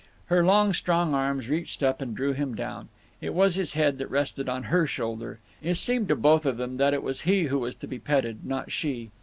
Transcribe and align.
Her 0.33 0.43
long 0.43 0.73
strong 0.73 1.13
arms 1.13 1.47
reached 1.47 1.83
up 1.83 2.01
and 2.01 2.15
drew 2.15 2.33
him 2.33 2.55
down. 2.55 2.89
It 3.21 3.35
was 3.35 3.53
his 3.53 3.73
head 3.73 3.99
that 3.99 4.09
rested 4.09 4.49
on 4.49 4.63
her 4.63 4.87
shoulder. 4.87 5.37
It 5.61 5.75
seemed 5.75 6.07
to 6.07 6.15
both 6.15 6.43
of 6.43 6.57
them 6.57 6.77
that 6.77 6.95
it 6.95 7.03
was 7.03 7.21
he 7.21 7.43
who 7.43 7.59
was 7.59 7.75
to 7.75 7.87
be 7.87 7.99
petted, 7.99 8.43
not 8.43 8.71
she. 8.71 9.11